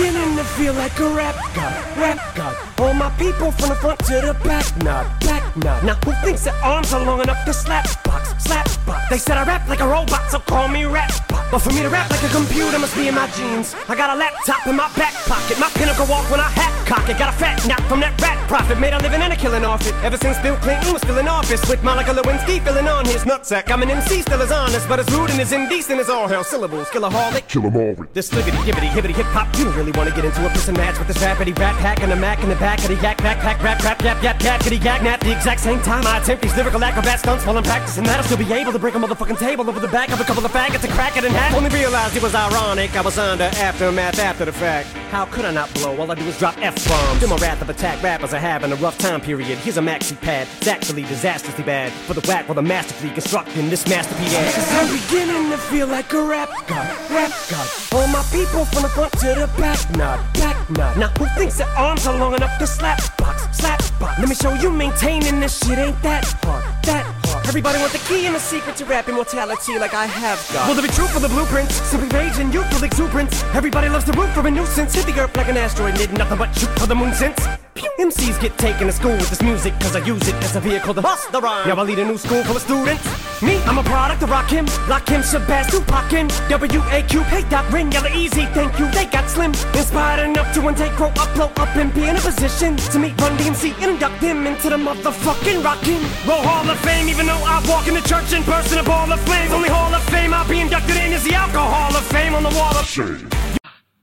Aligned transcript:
beginning 0.00 0.36
to 0.36 0.44
feel 0.44 0.72
like 0.74 0.98
a 0.98 1.08
rap 1.10 1.36
god, 1.54 1.96
rap 1.96 2.18
god. 2.34 2.56
All 2.80 2.94
my 2.94 3.10
people 3.18 3.52
from 3.52 3.68
the 3.68 3.74
front 3.74 3.98
to 4.06 4.14
the 4.20 4.34
back, 4.44 4.64
nod, 4.82 5.06
back 5.20 5.44
nod. 5.56 5.84
Now 5.84 5.94
who 6.04 6.12
thinks 6.24 6.44
their 6.44 6.54
arms 6.64 6.92
are 6.94 7.04
long 7.04 7.20
enough 7.20 7.44
to 7.44 7.52
slap 7.52 7.84
box, 8.04 8.32
slap 8.42 8.66
box? 8.86 9.02
They 9.10 9.18
said 9.18 9.36
I 9.36 9.44
rap 9.44 9.68
like 9.68 9.80
a 9.80 9.88
robot, 9.88 10.30
so 10.30 10.38
call 10.38 10.68
me 10.68 10.84
rap. 10.84 11.12
But 11.50 11.58
for 11.58 11.70
me 11.70 11.82
to 11.82 11.90
rap 11.90 12.10
like 12.10 12.22
a 12.22 12.28
computer 12.28 12.78
must 12.78 12.96
be 12.96 13.08
in 13.08 13.14
my 13.14 13.28
genes. 13.36 13.74
I 13.88 13.94
got 13.94 14.08
a 14.10 14.18
laptop 14.18 14.66
in 14.66 14.76
my 14.76 14.90
back 14.96 15.14
pocket, 15.28 15.58
my 15.58 15.68
pinnacle 15.74 16.06
walk 16.06 16.30
when 16.30 16.40
I 16.40 16.48
hat 16.48 16.69
cock 16.90 17.08
it. 17.08 17.16
Got 17.16 17.32
a 17.32 17.38
fat 17.38 17.64
knock 17.68 17.82
from 17.86 18.00
that 18.00 18.20
rat 18.20 18.36
profit, 18.48 18.80
made 18.80 18.92
a 18.92 18.98
living 18.98 19.22
and 19.22 19.32
a 19.32 19.36
killing 19.36 19.64
off 19.64 19.86
it. 19.86 19.94
Ever 20.02 20.16
since 20.16 20.36
Bill 20.40 20.56
Clinton 20.56 20.92
was 20.92 21.02
still 21.02 21.18
in 21.18 21.28
office, 21.28 21.62
with 21.70 21.82
Monica 21.84 22.10
Lewinsky 22.10 22.58
filling 22.64 22.88
on 22.88 23.04
his 23.04 23.22
nutsack. 23.22 23.70
I'm 23.70 23.82
an 23.82 23.90
MC, 23.90 24.22
still 24.22 24.42
as 24.42 24.50
honest, 24.50 24.88
but 24.88 24.98
as 24.98 25.08
rude 25.14 25.30
and 25.30 25.40
as 25.40 25.52
indecent 25.52 26.00
as 26.00 26.10
all 26.10 26.26
hell 26.26 26.42
syllables. 26.42 26.88
Killaholic, 26.88 27.46
Kill 27.46 27.64
'em 27.66 27.76
all. 27.76 27.94
this 28.12 28.30
liggity 28.30 28.58
gibbity 28.66 28.88
hibbity 28.90 29.14
hip 29.14 29.26
hop, 29.26 29.46
you 29.56 29.64
don't 29.64 29.76
really 29.76 29.92
wanna 29.92 30.10
get 30.10 30.24
into 30.24 30.44
a 30.44 30.50
piss 30.50 30.66
and 30.66 30.76
match 30.76 30.98
with 30.98 31.06
this 31.06 31.18
rappity 31.18 31.56
rap 31.60 31.76
pack 31.78 32.02
and 32.02 32.12
a 32.12 32.16
mac 32.16 32.42
in 32.42 32.48
the 32.48 32.56
back 32.56 32.78
of 32.80 32.88
the 32.88 32.96
yak 32.96 33.18
backpack 33.18 33.62
rap 33.62 33.82
rap 33.84 34.02
yap 34.02 34.20
yap 34.22 34.40
yakety 34.40 34.82
yak 34.82 35.02
nap. 35.02 35.20
The 35.20 35.30
exact 35.32 35.60
same 35.60 35.80
time 35.82 36.04
I 36.06 36.18
attempt 36.18 36.42
these 36.42 36.56
lyrical 36.56 36.82
acrobat 36.82 37.20
stunts 37.20 37.46
while 37.46 37.56
I'm 37.56 37.62
practicing 37.62 38.02
that, 38.04 38.16
I'll 38.18 38.24
still 38.24 38.36
be 38.36 38.52
able 38.52 38.72
to 38.72 38.80
break 38.80 38.96
a 38.96 38.98
motherfucking 38.98 39.38
table 39.38 39.68
over 39.68 39.78
the 39.78 39.88
back 39.88 40.10
of 40.10 40.20
a 40.20 40.24
couple 40.24 40.44
of 40.44 40.50
faggots 40.52 40.82
and 40.82 40.92
crack 40.92 41.16
it 41.16 41.24
in 41.24 41.30
half. 41.32 41.54
Only 41.54 41.70
realized 41.70 42.16
it 42.16 42.22
was 42.22 42.34
ironic, 42.34 42.96
I 42.96 43.02
was 43.02 43.16
under 43.16 43.44
aftermath 43.44 44.18
after 44.18 44.44
the 44.44 44.52
fact. 44.52 44.88
How 45.12 45.26
could 45.26 45.44
I 45.44 45.52
not 45.52 45.72
blow? 45.74 45.96
All 45.96 46.10
I 46.10 46.14
do 46.16 46.24
is 46.24 46.36
drop 46.38 46.56
F 46.58 46.79
bombs. 46.88 47.20
Do 47.20 47.26
my 47.26 47.36
wrath 47.36 47.62
of 47.62 47.70
attack 47.70 48.02
rappers 48.02 48.32
are 48.32 48.38
having 48.38 48.72
a 48.72 48.76
rough 48.76 48.98
time 48.98 49.20
period. 49.20 49.58
Here's 49.58 49.76
a 49.76 49.80
maxi 49.80 50.20
pad, 50.20 50.46
it's 50.58 50.68
actually 50.68 51.02
disastrously 51.02 51.64
bad 51.64 51.92
for 51.92 52.14
the 52.14 52.26
whack 52.26 52.48
while 52.48 52.54
the 52.54 52.62
masterfully 52.62 53.12
constructing 53.12 53.70
this 53.70 53.86
masterpiece. 53.88 54.34
Cause 54.54 54.72
I'm 54.72 54.90
beginning 55.00 55.50
to 55.50 55.58
feel 55.58 55.86
like 55.86 56.12
a 56.12 56.22
rap 56.22 56.50
god, 56.66 57.10
rap 57.10 57.32
god. 57.50 57.68
All 57.92 58.06
my 58.08 58.22
people 58.32 58.64
from 58.66 58.82
the 58.82 58.88
front 58.88 59.12
to 59.12 59.26
the 59.26 59.50
back, 59.58 59.78
nod, 59.96 60.20
back 60.34 60.70
nod. 60.70 60.96
Now 60.98 61.08
who 61.18 61.26
thinks 61.38 61.58
their 61.58 61.68
arms 61.68 62.06
are 62.06 62.16
long 62.18 62.34
enough 62.34 62.58
to 62.58 62.66
slap 62.66 62.98
box, 63.18 63.56
slap 63.56 63.80
box? 63.98 64.18
Let 64.18 64.28
me 64.28 64.34
show 64.34 64.54
you 64.54 64.70
maintaining 64.70 65.40
this 65.40 65.58
shit 65.58 65.78
ain't 65.78 66.00
that 66.02 66.24
hard, 66.42 66.84
that 66.84 67.04
hard. 67.04 67.29
Everybody 67.50 67.80
want 67.80 67.90
the 67.90 67.98
key 67.98 68.26
and 68.26 68.34
the 68.36 68.38
secret 68.38 68.76
to 68.76 68.84
rap 68.84 69.08
immortality 69.08 69.76
like 69.76 69.92
I 69.92 70.06
have 70.06 70.38
got. 70.54 70.68
Will 70.68 70.76
there 70.76 70.86
be 70.86 70.94
truth 70.94 71.12
for 71.12 71.18
the 71.18 71.28
blueprints? 71.28 71.74
Simply 71.74 72.08
rage 72.16 72.38
and 72.38 72.54
youthful 72.54 72.84
exuberance. 72.84 73.42
Everybody 73.54 73.88
loves 73.88 74.04
to 74.04 74.12
root 74.12 74.32
for 74.32 74.46
a 74.46 74.50
nuisance. 74.52 74.94
Hit 74.94 75.06
the 75.06 75.20
earth 75.20 75.36
like 75.36 75.48
an 75.48 75.56
asteroid, 75.56 75.98
need 75.98 76.12
nothing 76.12 76.38
but 76.38 76.52
shoot 76.56 76.70
for 76.78 76.86
the 76.86 76.94
moon 76.94 77.12
since. 77.12 77.59
MCs 77.98 78.40
get 78.40 78.56
taken 78.58 78.86
to 78.86 78.92
school 78.92 79.12
with 79.12 79.30
this 79.30 79.42
music 79.42 79.72
cause 79.80 79.96
I 79.96 80.04
use 80.04 80.26
it 80.28 80.34
as 80.36 80.56
a 80.56 80.60
vehicle 80.60 80.94
to 80.94 81.02
bust 81.02 81.30
the 81.32 81.40
rhyme. 81.40 81.68
Now 81.68 81.76
I 81.76 81.82
lead 81.82 81.98
a 81.98 82.04
new 82.04 82.18
school 82.18 82.42
full 82.44 82.56
of 82.56 82.62
students. 82.62 83.04
Me, 83.42 83.56
I'm 83.64 83.78
a 83.78 83.82
product 83.82 84.22
of 84.22 84.28
Rakim, 84.28 84.66
Lock 84.88 85.08
Him, 85.08 85.22
Shabazz, 85.22 85.70
Tupac 85.70 86.10
Him, 86.10 86.28
W-A-Q, 86.48 87.22
hey 87.22 87.48
Doc, 87.48 87.70
Ren, 87.72 87.90
Yella 87.90 88.10
Eazy, 88.10 88.52
thank 88.52 88.78
you, 88.78 88.90
they 88.90 89.06
got 89.06 89.30
slim. 89.30 89.52
Inspired 89.74 90.28
enough 90.28 90.52
to 90.54 90.60
one 90.60 90.74
take, 90.74 90.92
grow 90.96 91.08
up, 91.08 91.34
blow 91.34 91.50
up, 91.56 91.74
and 91.76 91.92
be 91.94 92.04
in 92.04 92.16
a 92.16 92.20
position 92.20 92.76
to 92.76 92.98
meet 92.98 93.18
Run 93.20 93.36
DMC 93.38 93.72
and 93.80 93.92
induct 93.92 94.20
them 94.20 94.46
into 94.46 94.68
the 94.68 94.76
motherfucking 94.76 95.64
Rockin' 95.64 96.02
Roll 96.28 96.42
Hall 96.42 96.68
of 96.68 96.78
Fame, 96.80 97.08
even 97.08 97.26
though 97.26 97.42
I 97.44 97.64
walk 97.68 97.88
in 97.88 97.94
the 97.94 98.02
church 98.02 98.32
in 98.32 98.42
person, 98.42 98.78
a 98.78 98.82
ball 98.82 99.10
of 99.10 99.20
flames. 99.20 99.52
Only 99.52 99.70
Hall 99.70 99.94
of 99.94 100.02
Fame 100.04 100.34
I'll 100.34 100.48
be 100.48 100.60
inducted 100.60 100.96
in 100.96 101.12
is 101.12 101.24
the 101.24 101.34
Alcohol 101.34 101.96
of 101.96 102.04
Fame 102.06 102.34
on 102.34 102.42
the 102.42 102.50
wall 102.50 102.76
of 102.76 102.84
Shame. 102.86 103.28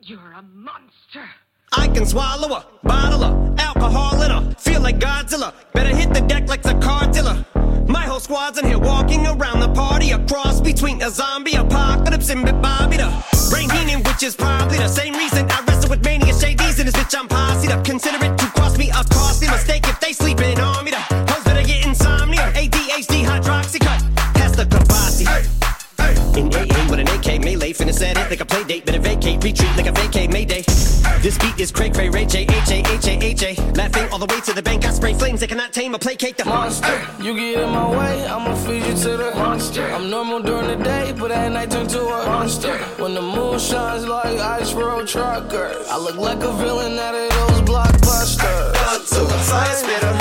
You're 0.00 0.32
a 0.32 0.42
monster. 0.42 1.28
I 1.72 1.86
can 1.86 2.04
swallow 2.04 2.56
a 2.56 2.66
bottle 2.82 3.22
of 3.22 3.58
alcohol 3.60 4.20
in 4.22 4.30
her. 4.30 4.54
Feel 4.58 4.80
like 4.80 4.98
Godzilla. 4.98 5.54
Better 5.72 5.94
hit 5.94 6.12
the 6.12 6.20
deck 6.20 6.48
like 6.48 6.62
the 6.62 6.74
car 6.74 7.06
dealer. 7.06 7.44
My 7.86 8.02
whole 8.02 8.18
squad's 8.18 8.58
in 8.58 8.66
here 8.66 8.78
walking 8.78 9.26
around 9.26 9.60
the 9.60 9.68
party. 9.68 10.10
A 10.10 10.18
cross 10.26 10.60
between 10.60 11.00
a 11.02 11.10
zombie 11.10 11.54
apocalypse 11.54 12.28
and 12.30 12.44
Bobby 12.60 12.96
the 12.96 13.10
Brain 13.50 13.70
Heenan, 13.70 14.02
which 14.02 14.22
is 14.24 14.34
probably 14.34 14.78
the 14.78 14.88
same 14.88 15.14
reason 15.14 15.29
is 31.60 31.70
cray 31.70 31.90
cray, 31.90 32.08
Ray 32.08 32.24
J, 32.24 32.42
H 32.42 32.70
A 32.70 32.82
H 32.86 33.06
A 33.06 33.24
H 33.24 33.42
A. 33.42 33.54
Laughing 33.72 34.08
all 34.10 34.18
the 34.18 34.26
way 34.26 34.40
to 34.40 34.52
the 34.52 34.62
bank, 34.62 34.84
I 34.86 34.92
spray 34.92 35.12
flames, 35.14 35.40
they 35.40 35.46
cannot 35.46 35.72
tame 35.72 35.94
or 35.94 35.98
placate 35.98 36.38
the 36.38 36.44
monster. 36.44 37.00
You 37.20 37.34
get 37.34 37.62
in 37.62 37.70
my 37.70 37.88
way, 37.90 38.26
I'ma 38.26 38.54
feed 38.54 38.84
you 38.86 38.94
to 39.04 39.16
the 39.16 39.32
monster. 39.34 39.84
I'm 39.84 40.08
normal 40.08 40.40
during 40.42 40.68
the 40.68 40.82
day, 40.82 41.12
but 41.12 41.30
at 41.30 41.52
night 41.52 41.70
turn 41.70 41.86
to 41.88 42.00
a 42.00 42.26
monster. 42.26 42.76
When 43.02 43.14
the 43.14 43.22
moon 43.22 43.58
shines 43.58 44.06
like 44.06 44.38
ice 44.38 44.72
road 44.72 45.06
truckers, 45.06 45.86
I 45.88 45.98
look 45.98 46.16
like 46.16 46.42
a 46.42 46.52
villain 46.52 46.98
out 46.98 47.14
of 47.14 47.30
those 47.30 47.60
blockbusters. 47.68 48.72
Blood 48.72 49.06
to 49.06 49.20
the 49.20 49.38
fire 49.50 49.74
spitter. 49.76 50.19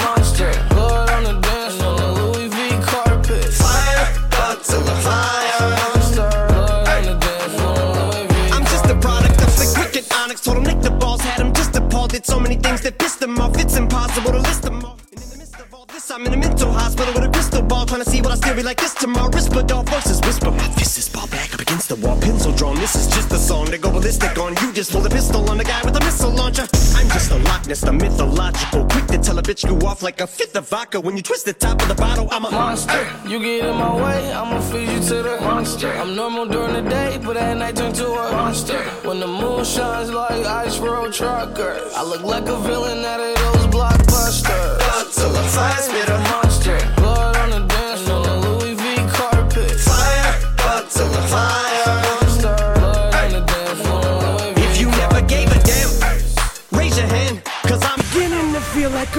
Did 12.09 12.25
so 12.25 12.40
many 12.40 12.56
things 12.56 12.81
that 12.81 12.97
pissed 12.97 13.22
him 13.22 13.38
off. 13.38 13.56
It's 13.59 13.78
impossible 13.78 14.31
to 14.31 14.40
list 14.40 14.64
them 14.64 14.84
all. 14.84 14.97
And 15.12 15.22
in 15.22 15.30
the 15.30 15.38
midst 15.38 15.59
of 15.59 15.72
all 15.72 15.86
this, 15.86 16.09
I'm 16.09 16.25
in 16.25 16.34
a 16.34 16.38
mental 16.38 16.72
hospital 16.72 17.14
with 17.14 17.24
a 17.24 17.30
crystal 17.30 17.62
ball. 17.62 17.86
Trying 17.86 18.03
to 18.03 18.09
see 18.09 18.20
what 18.20 18.31
I 18.31 18.36
still 18.36 18.56
be 18.56 18.64
like 18.64 18.78
this 18.78 18.96
tomorrow. 18.96 19.30
Whisper 19.30 19.62
dog 19.62 19.88
versus 19.90 20.19
whisper. 20.22 20.50
My 20.50 20.68
fist 20.69 20.98
is 20.98 21.08
ball 21.08 21.28
back 21.28 21.59
the 21.90 21.96
wall. 21.96 22.20
Pencil 22.22 22.52
drawn. 22.54 22.76
This 22.76 22.96
is 22.96 23.08
just 23.08 23.32
a 23.32 23.38
song 23.38 23.66
to 23.68 23.78
go 23.78 23.92
ballistic 23.92 24.38
on. 24.38 24.56
You 24.62 24.72
just 24.72 24.92
pull 24.92 25.06
a 25.06 25.10
pistol 25.10 25.50
on 25.50 25.58
the 25.58 25.64
guy 25.64 25.82
with 25.84 25.96
a 25.96 26.00
missile 26.00 26.32
launcher. 26.32 26.68
I'm 26.96 27.10
just 27.10 27.32
a 27.32 27.38
Loch 27.38 27.68
Ness, 27.68 27.82
the 27.82 27.92
mythological. 27.92 28.86
Quick 28.86 29.08
to 29.08 29.18
tell 29.18 29.40
a 29.40 29.44
bitch 29.44 29.68
you 29.68 29.76
off 29.88 30.04
like 30.04 30.22
a 30.22 30.28
fifth 30.28 30.56
of 30.56 30.70
vodka. 30.70 31.00
When 31.00 31.18
you 31.18 31.24
twist 31.24 31.46
the 31.46 31.54
top 31.54 31.82
of 31.82 31.88
the 31.88 31.96
bottle, 31.96 32.28
I'm 32.32 32.46
a 32.46 32.52
monster. 32.52 33.02
You 33.28 33.40
get 33.40 33.66
in 33.66 33.76
my 33.76 33.96
way, 33.96 34.32
I'ma 34.32 34.62
feed 34.62 34.90
you 34.90 35.00
to 35.00 35.24
the 35.24 35.38
monster. 35.42 35.92
I'm 35.92 36.16
normal 36.16 36.46
during 36.46 36.74
the 36.74 36.88
day, 36.90 37.20
but 37.24 37.36
at 37.38 37.58
night 37.58 37.76
turn 37.76 37.94
to 37.94 38.08
a 38.08 38.32
monster. 38.32 38.80
When 39.08 39.20
the 39.20 39.28
moon 39.28 39.66
shines 39.66 40.12
like 40.12 40.46
ice 40.46 40.78
road 40.78 41.12
truckers, 41.14 41.94
I 41.96 42.04
look 42.04 42.24
like 42.24 42.48
a 42.48 42.58
villain 42.60 43.04
out 43.04 43.20
of 43.20 43.36
those 43.36 43.68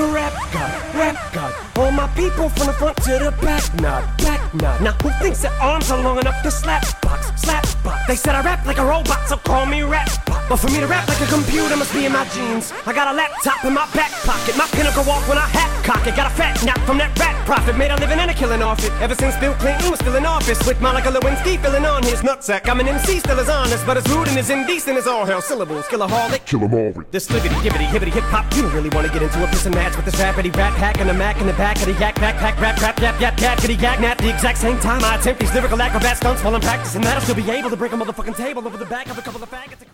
a 0.00 0.12
rap 0.12 0.32
god, 0.52 0.94
rap 0.94 1.32
god. 1.32 1.54
All 1.78 1.90
my 1.92 2.06
people 2.08 2.48
from 2.48 2.66
the 2.66 2.72
front 2.72 2.96
to 3.04 3.12
the 3.18 3.32
back, 3.42 3.62
nod, 3.80 4.04
back 4.18 4.54
nod. 4.54 4.80
Now 4.82 4.92
who 5.02 5.10
thinks 5.22 5.42
their 5.42 5.52
arms 5.60 5.90
are 5.90 6.02
long 6.02 6.18
enough 6.18 6.42
to 6.42 6.50
slap 6.50 6.84
box, 7.02 7.30
slap 7.40 7.64
box? 7.84 8.06
They 8.08 8.16
said 8.16 8.34
I 8.34 8.42
rap 8.42 8.66
like 8.66 8.78
a 8.78 8.84
robot, 8.84 9.28
so 9.28 9.36
call 9.36 9.66
me 9.66 9.82
rap. 9.82 10.29
But 10.50 10.58
for 10.58 10.66
me 10.66 10.80
to 10.80 10.88
rap 10.88 11.06
like 11.06 11.20
a 11.20 11.26
computer 11.26 11.76
must 11.76 11.94
be 11.94 12.06
in 12.06 12.12
my 12.12 12.26
genes. 12.34 12.72
I 12.84 12.92
got 12.92 13.06
a 13.06 13.16
laptop 13.16 13.64
in 13.64 13.72
my 13.72 13.86
back 13.94 14.10
pocket, 14.26 14.56
my 14.58 14.66
pinnacle 14.74 15.04
walk 15.04 15.22
when 15.28 15.38
I 15.38 15.46
hat 15.46 15.70
cock 15.84 16.06
it. 16.06 16.16
Got 16.16 16.26
a 16.26 16.34
fat 16.34 16.58
knock 16.64 16.80
from 16.86 16.98
that 16.98 17.16
rat 17.18 17.34
profit, 17.46 17.76
made 17.76 17.90
a 17.90 17.96
living 17.96 18.18
and 18.18 18.30
a 18.30 18.34
killing 18.34 18.60
off 18.60 18.82
it. 18.84 18.92
Ever 19.00 19.14
since 19.14 19.36
Bill 19.36 19.54
Clinton 19.54 19.90
was 19.90 20.00
still 20.00 20.16
in 20.16 20.26
office, 20.26 20.58
with 20.66 20.80
Monica 20.80 21.08
Lewinsky 21.08 21.54
filling 21.62 21.86
on 21.86 22.02
his 22.02 22.20
nutsack. 22.22 22.68
I'm 22.68 22.80
an 22.80 22.88
MC, 22.88 23.20
still 23.20 23.38
as 23.38 23.48
honest, 23.48 23.86
but 23.86 23.96
as 23.96 24.06
rude 24.10 24.26
and 24.26 24.38
as 24.38 24.50
indecent 24.50 24.98
as 24.98 25.06
all 25.06 25.24
hell 25.24 25.40
syllables. 25.40 25.86
Killaholic. 25.86 26.44
Kill 26.46 26.64
'em 26.64 26.74
all. 26.74 26.94
This 27.10 27.28
liggity 27.28 27.58
gibbity 27.62 27.86
hibbity 27.86 28.12
hip 28.12 28.24
hop, 28.24 28.44
you 28.56 28.62
don't 28.62 28.72
really 28.72 28.90
wanna 28.90 29.08
get 29.08 29.22
into 29.22 29.42
a 29.44 29.46
piss 29.46 29.66
and 29.66 29.74
match 29.76 29.94
with 29.94 30.04
this 30.04 30.16
rappity 30.16 30.50
rap 30.56 30.74
hack 30.74 31.00
and 31.00 31.10
a 31.10 31.14
mac 31.14 31.40
in 31.40 31.46
the 31.46 31.58
back 31.64 31.76
of 31.76 31.86
the 31.86 31.94
yak 32.02 32.16
backpack 32.16 32.60
rap 32.60 32.80
rap 32.80 32.98
yap 33.00 33.20
yap 33.20 33.36
yakety 33.36 33.80
yak 33.80 34.00
nap. 34.00 34.18
The 34.18 34.30
exact 34.30 34.58
same 34.58 34.78
time 34.80 35.04
I 35.04 35.14
attempt 35.14 35.40
these 35.40 35.54
lyrical 35.54 35.80
acrobat 35.80 36.16
stunts 36.16 36.42
while 36.42 36.54
I'm 36.54 36.60
practicing 36.60 37.02
that, 37.02 37.14
I'll 37.14 37.22
still 37.22 37.36
be 37.36 37.48
able 37.50 37.70
to 37.70 37.76
break 37.76 37.92
a 37.92 37.96
motherfucking 37.96 38.36
table 38.36 38.66
over 38.66 38.76
the 38.76 38.86
back 38.86 39.08
of 39.10 39.18
a 39.18 39.22
couple 39.22 39.42
of 39.42 39.50
faggots. 39.50 39.90